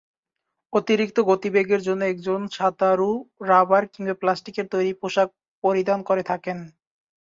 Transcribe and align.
অতিরিক্ত 0.73 1.17
গতিবেগের 1.29 1.81
জন্য 1.83 2.01
একজন 2.05 2.39
সাঁতারু 2.55 3.09
রাবার 3.49 3.83
কিংবা 3.93 4.15
প্লাস্টিকের 4.21 4.65
তৈরী 4.73 4.93
পোশাক 5.01 5.29
পরিধান 5.63 5.99
করে 6.09 6.23
থাকেন। 6.23 6.57